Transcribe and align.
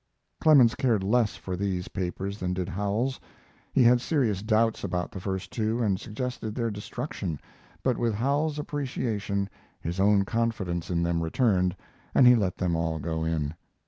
Clemens 0.39 0.73
cared 0.73 1.03
less 1.03 1.35
for 1.35 1.55
these 1.55 1.87
papers 1.89 2.39
than 2.39 2.53
did 2.55 2.69
Howells. 2.69 3.19
He 3.71 3.83
had 3.83 4.01
serious 4.01 4.41
doubts 4.41 4.83
about 4.83 5.11
the 5.11 5.19
first 5.19 5.51
two 5.51 5.83
and 5.83 5.99
suggested 5.99 6.55
their 6.55 6.71
destruction, 6.71 7.39
but 7.83 7.99
with 7.99 8.15
Howells's 8.15 8.57
appreciation 8.57 9.47
his 9.79 9.99
own 9.99 10.25
confidence 10.25 10.89
in 10.89 11.03
them 11.03 11.21
returned 11.21 11.75
and 12.15 12.25
he 12.25 12.33
let 12.33 12.57
them 12.57 12.75
all 12.75 12.97
go 12.97 13.23
in. 13.23 13.53